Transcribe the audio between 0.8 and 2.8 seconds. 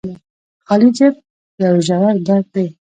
جب يو ژور درد دې